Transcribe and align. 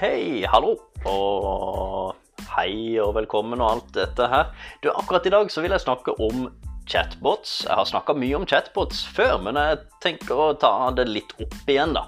Hei, 0.00 0.46
hallo, 0.48 0.78
og 1.04 2.46
hei 2.54 2.96
og 3.04 3.10
velkommen 3.18 3.60
og 3.60 3.66
alt 3.66 3.88
dette 3.92 4.28
her. 4.32 4.46
Du, 4.80 4.86
Akkurat 4.94 5.26
i 5.28 5.32
dag 5.34 5.50
så 5.52 5.60
vil 5.60 5.74
jeg 5.74 5.82
snakke 5.82 6.14
om 6.24 6.46
chatbots. 6.88 7.66
Jeg 7.66 7.76
har 7.76 7.88
snakka 7.90 8.14
mye 8.16 8.38
om 8.38 8.46
chatbots 8.48 9.02
før, 9.12 9.34
men 9.44 9.58
jeg 9.60 9.82
tenker 10.00 10.40
å 10.40 10.46
ta 10.56 10.70
det 10.96 11.04
litt 11.04 11.34
opp 11.44 11.68
igjen, 11.68 11.92
da. 11.92 12.06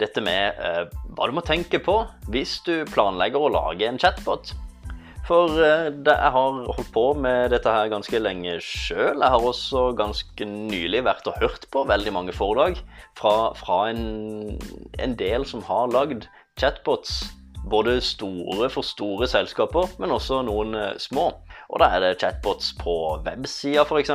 Dette 0.00 0.24
med 0.24 0.56
eh, 0.56 0.86
hva 1.12 1.28
du 1.28 1.36
må 1.36 1.44
tenke 1.44 1.82
på 1.84 1.98
hvis 2.32 2.62
du 2.64 2.78
planlegger 2.88 3.44
å 3.44 3.52
lage 3.52 3.90
en 3.90 4.00
chatbot. 4.00 4.54
For 5.28 5.52
eh, 5.60 5.90
jeg 5.92 6.32
har 6.38 6.62
holdt 6.64 6.88
på 6.96 7.04
med 7.26 7.52
dette 7.52 7.74
her 7.76 7.92
ganske 7.92 8.22
lenge 8.24 8.56
sjøl. 8.64 9.20
Jeg 9.20 9.34
har 9.36 9.50
også 9.50 9.90
ganske 10.00 10.48
nylig 10.48 11.04
vært 11.04 11.28
og 11.28 11.36
hørt 11.44 11.68
på 11.68 11.84
veldig 11.92 12.16
mange 12.16 12.32
foredrag 12.32 12.80
fra, 13.20 13.52
fra 13.60 13.82
en, 13.92 14.56
en 14.96 15.18
del 15.20 15.44
som 15.52 15.60
har 15.68 15.92
lagd 15.92 16.24
chatbots. 16.60 17.24
Både 17.70 17.96
store 18.04 18.68
for 18.70 18.84
store 18.84 19.28
selskaper, 19.30 19.88
men 19.98 20.12
også 20.12 20.42
noen 20.44 20.74
eh, 20.76 20.96
små. 21.00 21.30
Og 21.72 21.80
da 21.80 21.88
er 21.94 22.04
det 22.04 22.18
chatbots 22.20 22.74
på 22.80 22.96
websida 23.24 23.86
f.eks. 23.86 24.12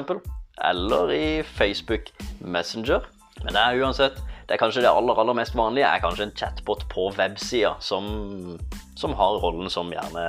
Eller 0.70 1.14
i 1.16 1.28
Facebook 1.44 2.12
Messenger. 2.40 3.08
Men 3.44 3.56
det 3.56 3.64
er 3.64 3.82
uansett 3.82 4.20
det 4.50 4.56
er 4.56 4.64
kanskje 4.64 4.82
det 4.82 4.90
aller, 4.90 5.14
aller 5.22 5.36
mest 5.38 5.54
vanlige 5.54 5.86
er 5.86 6.02
kanskje 6.02 6.26
en 6.26 6.32
chatbot 6.34 6.82
på 6.90 7.04
websida 7.14 7.76
som, 7.86 8.58
som, 8.98 9.14
har 9.14 9.38
rollen 9.44 9.70
som 9.70 9.92
gjerne 9.94 10.24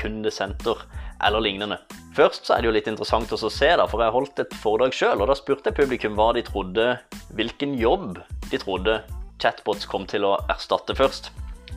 kundesenter 0.00 0.80
eller 1.28 1.44
lignende. 1.44 1.76
Først 2.16 2.48
så 2.48 2.56
er 2.56 2.64
det 2.64 2.70
jo 2.70 2.74
litt 2.78 2.88
interessant 2.88 3.34
å 3.36 3.36
se, 3.36 3.68
da, 3.76 3.84
for 3.84 4.00
jeg 4.00 4.14
holdt 4.14 4.40
et 4.40 4.56
foredrag 4.62 4.96
sjøl, 4.96 5.20
og 5.20 5.28
da 5.28 5.36
spurte 5.36 5.68
jeg 5.68 5.76
publikum 5.76 6.16
hva 6.16 6.30
de 6.32 6.46
trodde, 6.46 6.86
hvilken 7.36 7.76
jobb 7.76 8.22
de 8.48 8.62
trodde 8.64 9.02
chatbots 9.44 9.84
kom 9.92 10.08
til 10.08 10.24
å 10.24 10.38
erstatte 10.48 10.96
først. 10.96 11.28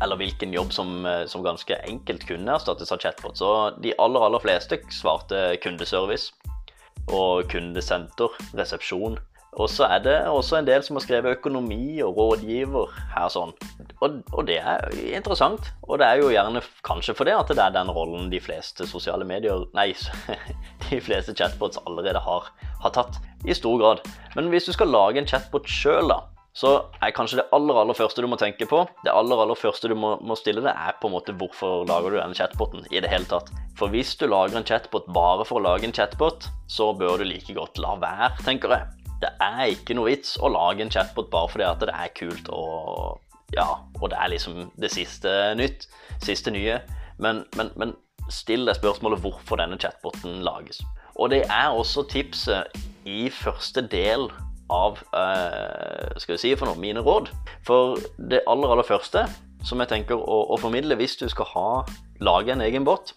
Eller 0.02 0.20
hvilken 0.20 0.54
jobb 0.56 0.74
som, 0.74 1.04
som 1.28 1.44
ganske 1.44 1.76
enkelt 1.84 2.28
kunne 2.28 2.54
erstattes 2.56 2.92
av 2.96 3.02
chatbot. 3.04 3.38
Så 3.40 3.50
de 3.84 3.96
aller, 4.00 4.28
aller 4.30 4.44
fleste 4.44 4.80
svarte 4.96 5.58
kundeservice 5.64 6.32
og 7.10 7.50
kundesenter, 7.52 8.36
resepsjon 8.56 9.18
og 9.58 9.70
så 9.72 9.88
er 9.90 10.02
det 10.06 10.18
også 10.30 10.60
en 10.60 10.68
del 10.68 10.84
som 10.86 11.00
har 11.00 11.04
skrevet 11.04 11.40
økonomi 11.40 11.98
og 12.06 12.18
rådgiver 12.20 12.92
her 13.16 13.30
sånn. 13.34 13.52
Og, 14.00 14.20
og, 14.32 14.44
det 14.48 14.60
er 14.62 14.86
interessant. 15.10 15.72
Og 15.88 15.98
det 16.00 16.06
er 16.06 16.22
jo 16.22 16.30
gjerne 16.30 16.62
kanskje 16.86 17.16
fordi 17.18 17.34
at 17.34 17.50
det 17.50 17.64
er 17.64 17.74
den 17.74 17.90
rollen 17.92 18.30
de 18.30 18.40
fleste 18.44 18.86
sosiale 18.88 19.26
medier 19.28 19.66
Nei, 19.76 19.92
de 20.90 21.02
fleste 21.02 21.34
chatbots 21.34 21.82
allerede 21.86 22.22
har, 22.24 22.52
har 22.84 22.94
tatt. 22.96 23.18
I 23.48 23.56
stor 23.56 23.80
grad. 23.82 24.04
Men 24.36 24.52
hvis 24.54 24.70
du 24.70 24.74
skal 24.76 24.92
lage 24.94 25.22
en 25.22 25.28
chatbot 25.28 25.68
sjøl, 25.68 26.12
da, 26.12 26.22
så 26.60 26.72
er 27.00 27.14
kanskje 27.16 27.40
det 27.40 27.48
aller 27.56 27.78
aller 27.80 27.96
første 27.96 28.24
du 28.24 28.28
må 28.28 28.36
tenke 28.40 28.68
på, 28.68 28.82
det 29.06 29.14
aller 29.16 29.40
aller 29.46 29.56
første 29.56 29.88
du 29.88 29.96
må, 29.96 30.16
må 30.20 30.36
stille 30.36 30.64
deg, 30.66 30.74
er 30.76 30.98
på 31.00 31.08
en 31.08 31.16
måte 31.16 31.36
hvorfor 31.40 31.86
lager 31.88 32.12
du 32.12 32.18
denne 32.20 32.36
chatboten 32.36 32.84
i 32.92 33.00
det 33.00 33.12
hele 33.12 33.30
tatt. 33.32 33.48
For 33.80 33.92
hvis 33.94 34.12
du 34.20 34.26
lager 34.28 34.60
en 34.60 34.68
chatbot 34.68 35.08
bare 35.16 35.46
for 35.48 35.62
å 35.62 35.66
lage 35.70 35.88
en 35.88 35.96
chatbot, 35.96 36.50
så 36.68 36.90
bør 37.00 37.22
du 37.22 37.30
like 37.30 37.56
godt 37.56 37.80
la 37.80 37.96
være, 38.02 38.34
tenker 38.44 38.76
jeg. 38.76 39.16
Det 39.24 39.32
er 39.44 39.64
ikke 39.72 39.96
noe 39.96 40.12
vits 40.12 40.36
å 40.44 40.52
lage 40.52 40.84
en 40.84 40.92
chatbot 40.92 41.32
bare 41.32 41.52
fordi 41.54 41.68
at 41.68 41.88
det 41.88 41.96
er 41.96 42.14
kult 42.18 42.52
og 42.56 43.24
ja, 43.56 43.70
og 43.98 44.12
det 44.12 44.20
er 44.20 44.30
liksom 44.36 44.68
det 44.78 44.92
siste 44.94 45.32
nytt, 45.58 45.88
siste 46.22 46.52
nye. 46.54 46.78
Men, 47.24 47.46
men, 47.58 47.72
men 47.80 47.96
still 48.32 48.68
deg 48.68 48.78
spørsmålet 48.78 49.24
hvorfor 49.24 49.64
denne 49.64 49.80
chatboten 49.82 50.44
lages. 50.46 50.84
Og 51.16 51.32
det 51.32 51.46
er 51.48 51.72
også 51.72 52.04
tipset 52.12 52.76
i 53.10 53.28
første 53.34 53.82
del 53.92 54.28
av 54.74 55.02
uh, 55.14 56.16
skal 56.22 56.36
vi 56.36 56.42
si 56.42 56.54
for 56.56 56.70
noe, 56.70 56.80
mine 56.80 57.04
råd. 57.06 57.32
For 57.68 58.00
det 58.32 58.44
aller, 58.50 58.74
aller 58.74 58.88
første 58.88 59.26
som 59.66 59.82
jeg 59.82 59.92
tenker 59.92 60.20
å, 60.20 60.40
å 60.54 60.60
formidle 60.62 60.98
hvis 61.00 61.18
du 61.20 61.28
skal 61.32 61.50
ha, 61.54 61.70
lage 62.24 62.54
en 62.54 62.64
egen 62.64 62.86
bot, 62.88 63.14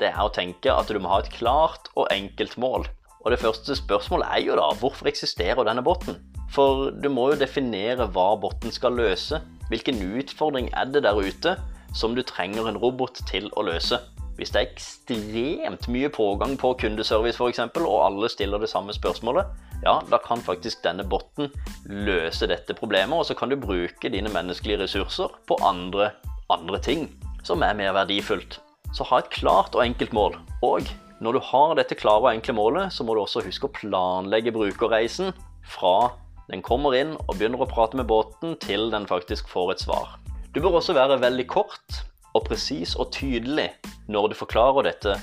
det 0.00 0.12
er 0.12 0.22
å 0.22 0.32
tenke 0.32 0.72
at 0.72 0.88
du 0.88 1.00
må 1.02 1.10
ha 1.12 1.20
et 1.22 1.32
klart 1.34 1.90
og 1.96 2.08
enkelt 2.14 2.56
mål. 2.60 2.86
Og 3.20 3.34
det 3.34 3.40
første 3.42 3.76
spørsmålet 3.76 4.30
er 4.32 4.44
jo 4.46 4.56
da 4.56 4.70
hvorfor 4.80 5.10
eksisterer 5.10 5.66
denne 5.66 5.84
botten? 5.84 6.16
For 6.50 6.88
du 6.90 7.10
må 7.12 7.28
jo 7.30 7.40
definere 7.42 8.08
hva 8.14 8.32
botten 8.40 8.72
skal 8.74 8.96
løse. 8.98 9.42
Hvilken 9.70 10.00
utfordring 10.18 10.70
er 10.74 10.88
det 10.90 11.04
der 11.04 11.20
ute 11.20 11.54
som 11.94 12.16
du 12.16 12.24
trenger 12.26 12.70
en 12.70 12.80
robot 12.80 13.20
til 13.28 13.50
å 13.54 13.66
løse? 13.66 14.00
Hvis 14.40 14.54
det 14.54 14.60
er 14.60 14.70
ekstremt 14.70 15.84
mye 15.92 16.08
pågang 16.08 16.54
på 16.56 16.70
kundeservice 16.80 17.36
f.eks., 17.36 17.58
og 17.76 17.98
alle 18.06 18.30
stiller 18.32 18.62
det 18.62 18.70
samme 18.72 18.94
spørsmålet, 18.96 19.50
ja, 19.84 19.98
da 20.08 20.16
kan 20.24 20.40
faktisk 20.40 20.80
denne 20.86 21.04
botten 21.04 21.50
løse 21.84 22.48
dette 22.48 22.72
problemet, 22.78 23.18
og 23.18 23.28
så 23.28 23.36
kan 23.36 23.52
du 23.52 23.58
bruke 23.60 24.08
dine 24.08 24.32
menneskelige 24.32 24.80
ressurser 24.86 25.34
på 25.44 25.60
andre, 25.60 26.14
andre 26.48 26.80
ting 26.80 27.04
som 27.44 27.60
er 27.60 27.76
mer 27.76 27.92
verdifullt. 27.98 28.62
Så 28.96 29.04
ha 29.12 29.20
et 29.20 29.28
klart 29.28 29.76
og 29.76 29.84
enkelt 29.84 30.16
mål. 30.16 30.40
Og 30.64 30.88
når 31.20 31.36
du 31.36 31.44
har 31.50 31.76
dette 31.76 32.00
klare 32.00 32.24
og 32.24 32.32
enkle 32.32 32.56
målet, 32.56 32.96
så 32.96 33.04
må 33.04 33.12
du 33.12 33.20
også 33.20 33.44
huske 33.44 33.68
å 33.68 33.76
planlegge 33.76 34.56
brukerreisen 34.56 35.34
fra 35.68 36.14
den 36.48 36.64
kommer 36.64 36.96
inn 36.96 37.12
og 37.28 37.36
begynner 37.36 37.60
å 37.60 37.68
prate 37.68 38.00
med 38.00 38.08
båten, 38.08 38.56
til 38.64 38.88
den 38.90 39.04
faktisk 39.06 39.52
får 39.52 39.76
et 39.76 39.84
svar. 39.84 40.16
Du 40.56 40.64
bør 40.64 40.80
også 40.80 40.96
være 40.96 41.20
veldig 41.20 41.44
kort 41.52 42.00
og 42.34 42.46
presis 42.48 42.96
og 42.96 43.12
tydelig 43.14 43.68
når 44.10 44.32
du 44.32 44.38
forklarer 44.38 44.90
dette 44.90 45.16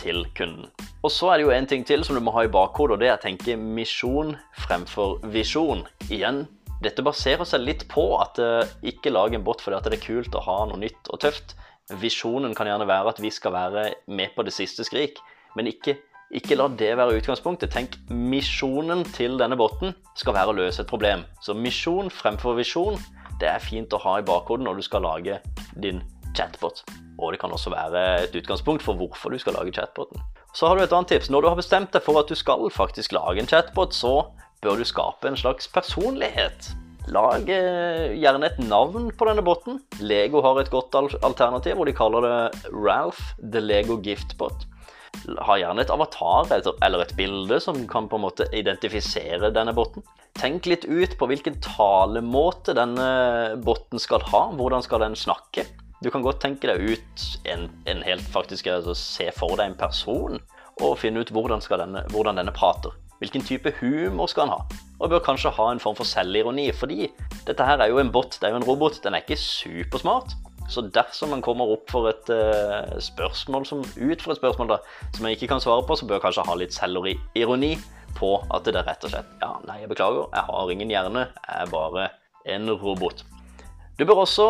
til 0.00 0.24
kunden. 0.36 0.68
Og 1.04 1.12
så 1.12 1.30
er 1.30 1.38
det 1.38 1.46
jo 1.46 1.54
en 1.54 1.68
ting 1.68 1.84
til 1.86 2.04
som 2.04 2.16
du 2.16 2.22
må 2.24 2.34
ha 2.36 2.44
i 2.46 2.52
bakhodet, 2.52 2.96
og 2.96 3.02
det 3.02 3.10
er 3.10 3.18
å 3.18 3.22
tenke 3.22 3.56
misjon 3.56 4.34
fremfor 4.64 5.18
visjon. 5.32 5.84
Igjen, 6.08 6.44
dette 6.84 7.04
baserer 7.04 7.46
seg 7.48 7.64
litt 7.64 7.84
på 7.92 8.06
at 8.20 8.40
uh, 8.42 8.64
ikke 8.84 9.12
lag 9.12 9.34
en 9.34 9.44
bot 9.44 9.62
fordi 9.64 9.78
at 9.78 9.86
det 9.88 9.98
er 9.98 10.06
kult 10.06 10.36
å 10.36 10.42
ha 10.44 10.58
noe 10.68 10.80
nytt 10.80 11.12
og 11.12 11.22
tøft. 11.24 11.56
Visjonen 12.00 12.56
kan 12.56 12.68
gjerne 12.68 12.88
være 12.88 13.12
at 13.12 13.20
vi 13.20 13.30
skal 13.32 13.54
være 13.54 13.86
med 14.08 14.32
på 14.36 14.44
det 14.46 14.54
siste 14.56 14.86
skrik. 14.88 15.20
Men 15.56 15.68
ikke, 15.70 15.98
ikke 16.34 16.56
la 16.56 16.70
det 16.72 16.94
være 16.98 17.20
utgangspunktet. 17.20 17.72
Tenk 17.74 17.98
misjonen 18.08 19.04
til 19.16 19.36
denne 19.40 19.58
botten 19.60 19.94
skal 20.18 20.36
være 20.36 20.54
å 20.54 20.58
løse 20.62 20.82
et 20.82 20.90
problem. 20.90 21.26
Så 21.44 21.56
misjon 21.56 22.10
fremfor 22.12 22.56
visjon, 22.58 22.98
det 23.40 23.50
er 23.52 23.62
fint 23.62 23.92
å 23.92 24.00
ha 24.02 24.18
i 24.20 24.26
bakhodet 24.26 24.64
når 24.66 24.80
du 24.80 24.86
skal 24.86 25.04
lage 25.04 25.40
din 25.84 26.00
chatbot. 26.36 26.84
Og 27.18 27.32
det 27.32 27.40
kan 27.42 27.52
også 27.54 27.72
være 27.72 28.04
et 28.24 28.36
utgangspunkt 28.38 28.82
for 28.82 28.98
hvorfor 28.98 29.32
du 29.32 29.38
skal 29.38 29.56
lage 29.58 29.74
chatboten. 29.74 30.20
Så 30.54 30.68
har 30.68 30.76
du 30.76 30.84
et 30.84 30.92
annet 30.92 31.14
tips. 31.14 31.30
Når 31.30 31.42
du 31.42 31.50
har 31.50 31.58
bestemt 31.58 31.92
deg 31.94 32.02
for 32.04 32.20
at 32.20 32.30
du 32.30 32.38
skal 32.38 32.66
faktisk 32.70 33.14
lage 33.16 33.42
en 33.42 33.50
chatbot, 33.50 33.94
så 33.94 34.26
bør 34.62 34.80
du 34.80 34.86
skape 34.88 35.28
en 35.28 35.38
slags 35.38 35.68
personlighet. 35.68 36.70
Lag 37.12 37.48
eh, 37.52 38.14
gjerne 38.16 38.48
et 38.48 38.60
navn 38.64 39.10
på 39.12 39.26
denne 39.28 39.44
botten. 39.44 39.82
Lego 40.00 40.40
har 40.44 40.60
et 40.62 40.70
godt 40.72 40.94
alternativ, 40.96 41.76
og 41.76 41.88
de 41.90 41.96
kaller 41.96 42.24
det 42.24 42.70
Ralph 42.72 43.34
the 43.42 43.60
Lego 43.60 43.98
Giftbot 44.00 44.64
har 45.46 45.60
gjerne 45.60 45.84
et 45.84 45.92
avatar 45.92 46.50
eller 46.54 47.04
et 47.04 47.14
bilde 47.16 47.60
som 47.62 47.78
kan 47.90 48.08
på 48.10 48.18
en 48.18 48.24
måte 48.26 48.48
identifisere 48.56 49.52
denne 49.54 49.74
botten. 49.76 50.04
Tenk 50.34 50.66
litt 50.66 50.84
ut 50.84 51.14
på 51.18 51.28
hvilken 51.30 51.60
talemåte 51.62 52.74
denne 52.76 53.54
botten 53.64 54.02
skal 54.02 54.24
ha. 54.32 54.48
Hvordan 54.58 54.82
skal 54.84 55.04
den 55.04 55.18
snakke? 55.18 55.66
Du 56.04 56.10
kan 56.12 56.24
godt 56.24 56.42
tenke 56.42 56.68
deg 56.68 56.82
ut 56.84 57.22
en, 57.48 57.70
en 57.88 58.02
helt 58.04 58.26
faktisk 58.28 58.68
altså, 58.68 58.92
Se 58.98 59.30
for 59.32 59.56
deg 59.56 59.70
en 59.70 59.78
person 59.78 60.36
og 60.82 60.98
finne 60.98 61.22
ut 61.22 61.30
hvordan, 61.30 61.62
denne, 61.80 62.02
hvordan 62.10 62.40
denne 62.40 62.52
prater. 62.52 62.92
Hvilken 63.22 63.44
type 63.46 63.70
humor 63.78 64.26
skal 64.28 64.48
han 64.48 64.56
ha? 64.56 64.80
Og 64.98 65.12
bør 65.12 65.22
kanskje 65.22 65.52
ha 65.54 65.68
en 65.70 65.80
form 65.80 65.94
for 65.96 66.08
selvironi, 66.08 66.66
fordi 66.74 67.06
dette 67.46 67.64
her 67.64 67.78
er 67.78 67.92
jo 67.92 68.00
en 68.02 68.10
bot, 68.12 68.34
det 68.40 68.48
er 68.48 68.56
jo 68.56 68.58
en 68.58 68.66
robot. 68.66 68.98
Den 69.04 69.14
er 69.14 69.22
ikke 69.22 69.38
supersmart, 69.38 70.34
så 70.68 70.82
dersom 70.82 71.30
man 71.30 71.44
kommer 71.46 71.70
opp 71.76 71.94
for 71.94 72.10
et 72.10 72.32
uh, 72.34 72.90
spørsmål 72.98 73.68
som, 73.70 73.86
ut 73.86 74.26
for 74.26 74.34
et 74.34 74.42
spørsmål 74.42 74.74
da, 74.74 74.80
som 75.14 75.30
jeg 75.30 75.38
ikke 75.38 75.52
kan 75.54 75.62
svare 75.62 75.86
på, 75.86 75.96
så 75.96 76.10
bør 76.10 76.24
kanskje 76.26 76.44
ha 76.50 76.58
litt 76.58 76.74
selvironi 76.74 77.76
på 78.18 78.34
at 78.50 78.66
det 78.66 78.74
er 78.82 78.90
rett 78.90 79.06
og 79.06 79.14
slett 79.14 79.32
Ja, 79.46 79.54
nei, 79.70 79.80
jeg 79.84 79.94
beklager, 79.94 80.26
jeg 80.34 80.48
har 80.50 80.74
ingen 80.74 80.92
hjerne, 80.92 81.26
jeg 81.38 81.64
er 81.64 81.70
bare 81.70 82.10
en 82.50 82.74
robot. 82.82 83.24
Du 83.94 84.02
bør 84.04 84.26
også 84.26 84.48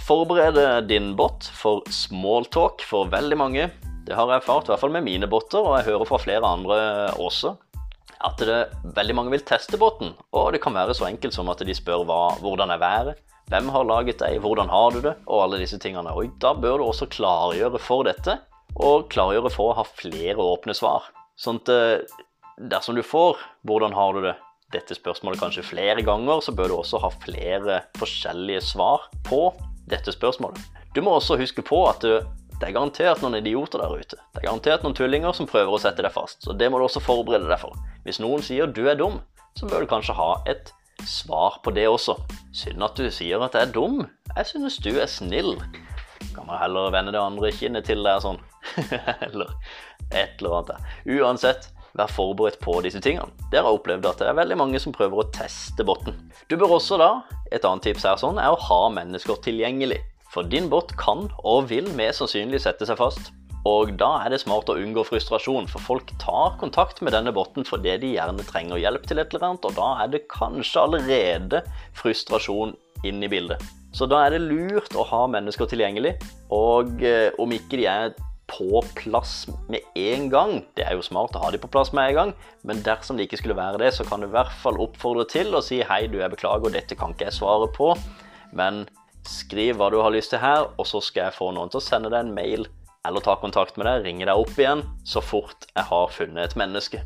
forberede 0.00 0.80
din 0.88 1.12
bot 1.16 1.44
for 1.56 1.82
smalltalk 1.92 2.84
for 2.86 3.10
veldig 3.12 3.38
mange. 3.38 3.68
Det 4.06 4.16
har 4.16 4.30
jeg 4.30 4.42
erfart, 4.42 4.66
i 4.66 4.72
hvert 4.72 4.82
fall 4.82 4.94
med 4.94 5.06
mine 5.06 5.28
botter, 5.30 5.60
og 5.60 5.76
jeg 5.78 5.92
hører 5.92 6.08
fra 6.08 6.20
flere 6.22 6.48
andre 6.48 6.78
også. 7.20 7.54
At 8.22 8.38
det, 8.38 8.58
veldig 8.96 9.16
mange 9.18 9.34
vil 9.34 9.44
teste 9.46 9.78
båten. 9.78 10.14
og 10.32 10.52
det 10.52 10.62
kan 10.62 10.74
være 10.74 10.94
så 10.94 11.08
enkelt 11.08 11.34
som 11.34 11.50
at 11.50 11.62
de 11.66 11.74
spør 11.74 12.04
hva, 12.06 12.38
hvordan 12.40 12.70
er 12.70 12.78
været, 12.78 13.18
hvem 13.50 13.68
har 13.68 13.84
laget 13.84 14.20
deg, 14.22 14.38
hvordan 14.40 14.70
har 14.70 14.90
du 14.94 15.00
det, 15.00 15.16
og 15.26 15.42
alle 15.42 15.58
disse 15.58 15.78
tingene. 15.78 16.10
Og 16.14 16.30
da 16.40 16.54
bør 16.54 16.78
du 16.78 16.86
også 16.86 17.10
klargjøre 17.10 17.78
for 17.78 18.06
dette, 18.06 18.38
og 18.76 19.10
klargjøre 19.12 19.50
for 19.52 19.72
å 19.72 19.80
ha 19.82 19.84
flere 19.84 20.40
åpne 20.40 20.74
svar. 20.74 21.10
Sånn 21.36 21.58
at 21.60 21.68
eh, 21.68 22.04
dersom 22.56 22.96
du 22.96 23.02
får 23.02 23.36
'hvordan 23.66 23.92
har 23.92 24.12
du 24.12 24.22
det' 24.22 24.38
dette 24.72 24.96
spørsmålet 24.96 25.40
kanskje 25.40 25.66
flere 25.68 26.02
ganger, 26.02 26.40
så 26.40 26.54
bør 26.56 26.68
du 26.68 26.76
også 26.78 27.00
ha 27.02 27.10
flere 27.22 27.82
forskjellige 28.00 28.62
svar 28.72 29.04
på 29.26 29.52
dette 29.92 30.14
spørsmålet. 30.14 30.60
Du 30.96 31.02
må 31.04 31.14
også 31.16 31.38
huske 31.40 31.64
på 31.64 31.84
at 31.88 32.02
det 32.02 32.68
er 32.68 32.76
garantert 32.76 33.22
noen 33.24 33.40
idioter 33.40 33.82
der 33.82 33.94
ute. 33.98 34.18
Det 34.32 34.42
er 34.42 34.46
garantert 34.46 34.84
noen 34.84 34.94
tullinger 34.96 35.34
som 35.36 35.48
prøver 35.50 35.74
å 35.74 35.80
sette 35.82 36.04
deg 36.04 36.14
fast, 36.14 36.40
så 36.44 36.54
det 36.54 36.68
må 36.70 36.78
du 36.78 36.86
også 36.86 37.02
forberede 37.02 37.50
deg 37.50 37.58
for. 37.58 37.74
Hvis 38.06 38.20
noen 38.22 38.44
sier 38.44 38.70
du 38.70 38.84
er 38.86 38.98
dum, 39.00 39.20
så 39.58 39.66
bør 39.68 39.82
du 39.82 39.90
kanskje 39.90 40.16
ha 40.16 40.30
et 40.48 40.70
svar 41.08 41.58
på 41.64 41.72
det 41.74 41.88
også. 41.90 42.14
Synd 42.54 42.84
at 42.86 42.98
du 42.98 43.08
sier 43.10 43.42
at 43.42 43.56
jeg 43.58 43.68
er 43.68 43.74
dum. 43.74 44.04
Jeg 44.36 44.48
synes 44.52 44.78
du 44.84 44.92
er 44.94 45.10
snill. 45.10 45.56
kan 46.34 46.46
man 46.46 46.60
heller 46.62 46.92
vende 46.94 47.12
det 47.12 47.20
andre 47.20 47.50
kinnet 47.52 47.88
til 47.90 48.04
deg 48.06 48.22
sånn. 48.22 48.38
eller 49.26 49.50
et 50.12 50.38
eller 50.38 50.60
annet. 50.60 50.92
Uansett, 51.18 51.68
vær 51.98 52.10
forberedt 52.12 52.60
på 52.62 52.78
disse 52.84 53.02
tingene. 53.04 53.30
Dere 53.52 53.66
har 53.66 53.76
opplevd 53.76 54.08
at 54.08 54.22
det 54.22 54.30
er 54.30 54.38
veldig 54.38 54.58
mange 54.60 54.80
som 54.82 54.94
prøver 54.94 55.22
å 55.22 55.28
teste 55.34 55.84
botten. 55.86 56.16
Du 56.48 56.56
bør 56.60 56.78
også 56.78 56.98
da, 57.00 57.10
et 57.52 57.66
annet 57.68 57.88
tips 57.88 58.08
her 58.08 58.20
sånn, 58.20 58.40
er 58.40 58.54
å 58.54 58.62
ha 58.68 58.82
mennesker 58.94 59.40
tilgjengelig. 59.44 60.00
For 60.32 60.48
din 60.48 60.70
bot 60.72 60.94
kan 60.96 61.26
og 61.44 61.68
vil 61.68 61.90
mest 61.98 62.22
sannsynlig 62.22 62.62
sette 62.64 62.88
seg 62.88 62.96
fast. 63.00 63.32
Og 63.68 63.92
da 63.94 64.08
er 64.24 64.32
det 64.32 64.40
smart 64.42 64.70
å 64.72 64.78
unngå 64.80 65.04
frustrasjon, 65.06 65.68
for 65.70 65.84
folk 65.84 66.08
tar 66.22 66.56
kontakt 66.58 66.98
med 67.04 67.14
denne 67.14 67.30
botten 67.34 67.66
fordi 67.68 67.94
de 68.02 68.14
gjerne 68.16 68.46
trenger 68.48 68.80
hjelp 68.80 69.06
til 69.06 69.22
et 69.22 69.30
eller 69.30 69.52
annet, 69.52 69.68
og 69.68 69.76
da 69.76 69.90
er 70.02 70.10
det 70.10 70.24
kanskje 70.32 70.82
allerede 70.82 71.62
frustrasjon 71.98 72.74
inn 73.06 73.22
i 73.22 73.30
bildet. 73.30 73.62
Så 73.94 74.08
da 74.08 74.24
er 74.24 74.34
det 74.34 74.42
lurt 74.48 74.96
å 74.96 75.04
ha 75.06 75.26
mennesker 75.30 75.68
tilgjengelig, 75.70 76.16
og 76.50 77.04
eh, 77.06 77.30
om 77.38 77.52
ikke 77.54 77.78
de 77.78 77.86
er 77.92 78.14
på 78.52 78.82
plass 78.98 79.46
med 79.72 79.80
en 79.98 80.28
gang. 80.32 80.58
Det 80.76 80.84
er 80.86 80.96
jo 80.96 81.04
smart 81.04 81.36
å 81.36 81.42
ha 81.44 81.50
de 81.52 81.60
på 81.62 81.70
plass 81.72 81.92
med 81.96 82.10
en 82.10 82.18
gang, 82.18 82.34
men 82.68 82.82
dersom 82.84 83.18
de 83.18 83.26
ikke 83.26 83.40
skulle 83.40 83.58
være 83.58 83.80
det, 83.82 83.92
så 83.96 84.06
kan 84.08 84.20
du 84.22 84.28
i 84.28 84.34
hvert 84.34 84.52
fall 84.62 84.80
oppfordre 84.82 85.26
til 85.32 85.54
å 85.56 85.64
si 85.64 85.80
hei, 85.88 86.04
du, 86.12 86.20
jeg 86.20 86.34
beklager, 86.34 86.74
dette 86.74 86.98
kan 86.98 87.14
ikke 87.14 87.30
jeg 87.30 87.38
svare 87.40 87.70
på, 87.76 87.92
men 88.58 88.84
skriv 89.28 89.78
hva 89.78 89.88
du 89.92 90.00
har 90.02 90.12
lyst 90.14 90.34
til 90.34 90.42
her, 90.42 90.68
og 90.76 90.88
så 90.88 91.00
skal 91.04 91.28
jeg 91.28 91.38
få 91.38 91.52
noen 91.54 91.72
til 91.72 91.80
å 91.80 91.84
sende 91.84 92.10
deg 92.12 92.26
en 92.26 92.34
mail 92.36 92.68
eller 93.06 93.24
ta 93.24 93.34
kontakt 93.40 93.78
med 93.78 93.88
deg, 93.88 94.04
ringe 94.06 94.26
deg 94.28 94.38
opp 94.38 94.58
igjen 94.58 94.84
så 95.08 95.22
fort 95.24 95.66
jeg 95.72 95.86
har 95.88 96.12
funnet 96.14 96.44
et 96.44 96.58
menneske. 96.58 97.02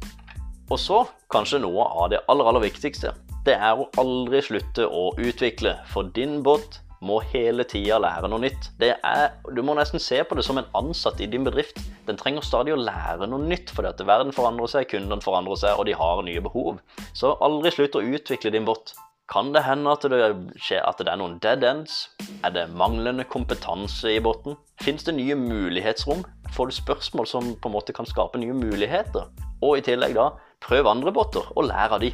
Og 0.66 0.80
så 0.82 1.04
kanskje 1.32 1.62
noe 1.62 1.86
av 1.86 2.10
det 2.12 2.20
aller, 2.28 2.48
aller 2.50 2.66
viktigste. 2.66 3.14
Det 3.46 3.54
er 3.54 3.78
å 3.78 3.86
aldri 4.00 4.42
slutte 4.42 4.88
å 4.90 5.12
utvikle, 5.14 5.76
for 5.92 6.10
din 6.16 6.40
båt 6.44 6.80
må 7.06 7.20
hele 7.32 7.64
tida 7.68 7.98
lære 8.02 8.28
noe 8.30 8.42
nytt. 8.42 8.70
Er, 8.82 9.38
du 9.54 9.62
må 9.66 9.76
nesten 9.78 10.02
se 10.02 10.20
på 10.26 10.38
det 10.38 10.44
som 10.46 10.58
en 10.60 10.68
ansatt 10.78 11.22
i 11.22 11.30
din 11.30 11.46
bedrift. 11.46 11.80
Den 12.08 12.18
trenger 12.20 12.44
stadig 12.44 12.74
å 12.74 12.80
lære 12.80 13.28
noe 13.30 13.42
nytt, 13.46 13.72
fordi 13.74 13.92
at 13.92 14.04
verden 14.06 14.34
forandrer 14.34 14.70
seg, 14.72 14.88
kundene 14.92 15.24
forandrer 15.24 15.60
seg, 15.62 15.78
og 15.78 15.88
de 15.88 15.96
har 15.98 16.22
nye 16.26 16.44
behov. 16.44 16.80
Så 17.16 17.36
aldri 17.44 17.74
slutt 17.74 17.98
å 17.98 18.04
utvikle 18.04 18.54
din 18.54 18.66
bot. 18.68 18.94
Kan 19.26 19.50
det 19.50 19.64
hende 19.66 19.90
at 19.90 20.04
det, 20.06 20.20
skjer, 20.62 20.84
at 20.86 21.00
det 21.02 21.10
er 21.10 21.18
noen 21.18 21.40
dead 21.42 21.64
ends? 21.66 22.04
Er 22.46 22.52
det 22.54 22.68
manglende 22.78 23.26
kompetanse 23.26 24.12
i 24.14 24.22
botten? 24.22 24.54
Fins 24.82 25.02
det 25.06 25.16
nye 25.16 25.34
mulighetsrom? 25.34 26.22
Får 26.54 26.70
du 26.70 26.76
spørsmål 26.76 27.26
som 27.26 27.48
på 27.58 27.70
en 27.70 27.74
måte 27.74 27.94
kan 27.96 28.06
skape 28.06 28.38
nye 28.38 28.54
muligheter? 28.54 29.26
Og 29.66 29.80
i 29.80 29.86
tillegg 29.86 30.14
da, 30.14 30.30
prøv 30.62 30.86
andre 30.86 31.10
botter 31.14 31.48
og 31.56 31.66
lær 31.72 31.96
av 31.96 32.04
de. 32.04 32.12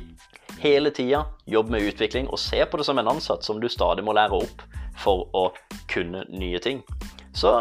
Hele 0.63 0.93
tida 0.95 1.27
jobb 1.51 1.73
med 1.75 1.85
utvikling 1.91 2.31
og 2.31 2.41
se 2.41 2.65
på 2.65 2.81
det 2.81 2.89
som 2.89 3.01
en 3.01 3.13
ansatt 3.13 3.45
som 3.45 3.61
du 3.61 3.69
stadig 3.69 4.05
må 4.07 4.17
lære 4.17 4.41
opp 4.47 4.65
for 4.99 5.29
å 5.37 5.49
kunne 5.93 6.25
nye 6.33 6.61
ting. 6.63 6.83
Så 7.37 7.53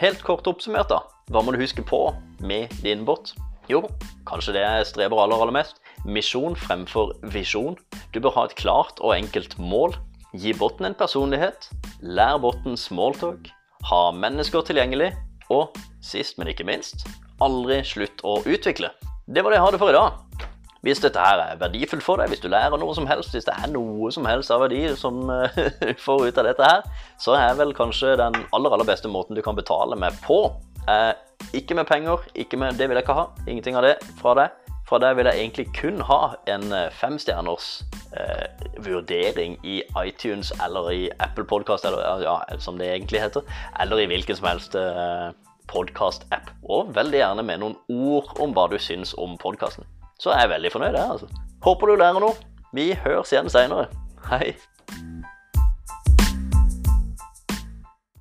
helt 0.00 0.22
kort 0.26 0.46
oppsummert, 0.50 0.90
da. 0.90 1.02
Hva 1.30 1.42
må 1.44 1.54
du 1.54 1.60
huske 1.60 1.84
på 1.86 2.08
med 2.42 2.72
din 2.82 3.04
bot? 3.06 3.34
Jo, 3.70 3.84
kanskje 4.26 4.56
det 4.56 4.64
jeg 4.64 4.86
streber 4.88 5.20
aller, 5.22 5.38
aller 5.38 5.54
mest. 5.54 5.78
Misjon 6.08 6.56
fremfor 6.58 7.12
visjon. 7.34 7.76
Du 8.14 8.18
bør 8.22 8.34
ha 8.38 8.46
et 8.48 8.56
klart 8.58 8.98
og 9.04 9.14
enkelt 9.14 9.58
mål. 9.62 9.94
Gi 10.34 10.54
botten 10.58 10.88
en 10.88 10.96
personlighet. 10.98 11.68
Lær 12.02 12.40
botten 12.42 12.78
smalltalk. 12.78 13.50
Ha 13.90 14.02
mennesker 14.16 14.66
tilgjengelig. 14.66 15.12
Og 15.50 15.74
sist, 16.02 16.38
men 16.38 16.50
ikke 16.50 16.66
minst, 16.66 17.06
aldri 17.42 17.80
slutt 17.86 18.22
å 18.26 18.38
utvikle. 18.46 18.92
Det 19.26 19.42
var 19.42 19.52
det 19.52 19.58
jeg 19.60 19.66
hadde 19.66 19.82
for 19.82 19.90
i 19.90 19.98
dag. 19.98 20.49
Hvis 20.86 21.02
dette 21.04 21.20
her 21.20 21.42
er 21.44 21.58
verdifullt 21.60 22.04
for 22.04 22.20
deg, 22.20 22.30
hvis 22.32 22.40
du 22.40 22.48
lærer 22.48 22.80
noe 22.80 22.94
som 22.96 23.08
helst, 23.08 23.34
hvis 23.36 23.44
det 23.44 23.52
er 23.52 23.68
noe 23.68 24.08
som 24.14 24.24
helst 24.24 24.52
av 24.54 24.62
verdi 24.64 24.86
som 24.96 25.26
du 25.82 25.90
får 26.00 26.28
ut 26.28 26.40
av 26.40 26.48
dette 26.48 26.70
her, 26.70 26.86
så 27.20 27.36
er 27.36 27.58
vel 27.58 27.74
kanskje 27.76 28.16
den 28.20 28.38
aller, 28.56 28.72
aller 28.72 28.88
beste 28.88 29.10
måten 29.12 29.36
du 29.36 29.42
kan 29.44 29.58
betale 29.58 29.98
med 30.00 30.16
på. 30.24 30.46
Eh, 30.88 31.12
ikke 31.52 31.76
med 31.76 31.84
penger, 31.90 32.24
ikke 32.34 32.56
med, 32.56 32.80
det 32.80 32.88
vil 32.88 32.96
jeg 32.96 33.04
ikke 33.04 33.18
ha. 33.18 33.28
Ingenting 33.46 33.76
av 33.76 33.84
det 33.84 33.96
fra 34.22 34.34
deg. 34.38 34.56
Fra 34.88 34.98
deg 34.98 35.20
vil 35.20 35.28
jeg 35.28 35.38
egentlig 35.38 35.66
kun 35.76 36.00
ha 36.08 36.18
en 36.50 36.72
eh, 36.74 36.88
femstjerners 36.96 37.68
eh, 38.16 38.64
vurdering 38.82 39.58
i 39.62 39.82
iTunes 40.00 40.50
eller 40.64 40.90
i 40.90 41.04
Apple 41.20 41.44
Podcast, 41.44 41.84
eller 41.84 42.24
ja, 42.24 42.40
som 42.58 42.80
det 42.80 42.88
egentlig 42.88 43.22
heter, 43.22 43.44
eller 43.80 44.00
i 44.02 44.08
hvilken 44.10 44.40
som 44.40 44.50
helst 44.50 44.74
eh, 44.80 45.30
podkast-app. 45.70 46.50
Og 46.64 46.94
veldig 46.96 47.20
gjerne 47.20 47.46
med 47.46 47.62
noen 47.62 47.78
ord 47.92 48.32
om 48.42 48.56
hva 48.56 48.66
du 48.72 48.80
syns 48.82 49.14
om 49.14 49.38
podkasten. 49.38 49.86
Så 50.20 50.30
er 50.34 50.44
jeg 50.44 50.52
veldig 50.54 50.72
fornøyd, 50.72 50.96
jeg. 50.96 51.10
altså. 51.16 51.26
Håper 51.64 51.86
du 51.86 51.94
lærer 52.00 52.20
noe. 52.20 52.36
Vi 52.76 52.90
høres 53.04 53.32
igjen 53.32 53.48
seinere. 53.50 53.88
Hei. 54.30 54.52